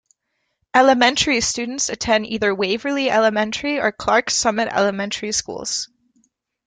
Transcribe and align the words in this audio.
Elementary 0.73 1.41
students 1.41 1.87
attend 1.89 2.25
either 2.25 2.55
Waverly 2.55 3.11
Elementary 3.11 3.79
or 3.79 3.91
Clarks 3.91 4.33
Summit 4.33 4.67
Elementary 4.69 5.31
schools. 5.31 5.89